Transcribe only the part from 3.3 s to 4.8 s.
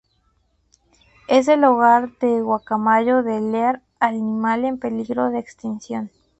Lear, animal en